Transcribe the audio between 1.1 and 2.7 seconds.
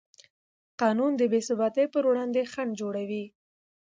د بېثباتۍ پر وړاندې